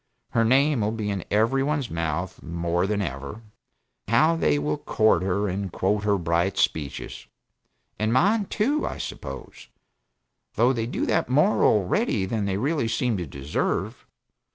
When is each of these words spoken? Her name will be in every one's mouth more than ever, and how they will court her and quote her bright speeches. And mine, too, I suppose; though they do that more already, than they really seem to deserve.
Her 0.31 0.43
name 0.43 0.81
will 0.81 0.89
be 0.91 1.11
in 1.11 1.23
every 1.29 1.61
one's 1.61 1.91
mouth 1.91 2.41
more 2.41 2.87
than 2.87 3.03
ever, 3.03 3.33
and 3.33 3.43
how 4.07 4.35
they 4.35 4.57
will 4.57 4.79
court 4.79 5.21
her 5.21 5.47
and 5.47 5.71
quote 5.71 6.05
her 6.05 6.17
bright 6.17 6.57
speeches. 6.57 7.27
And 7.99 8.11
mine, 8.11 8.45
too, 8.45 8.83
I 8.83 8.97
suppose; 8.97 9.67
though 10.55 10.73
they 10.73 10.87
do 10.87 11.05
that 11.05 11.29
more 11.29 11.63
already, 11.63 12.25
than 12.25 12.45
they 12.45 12.57
really 12.57 12.87
seem 12.87 13.15
to 13.17 13.27
deserve. 13.27 14.07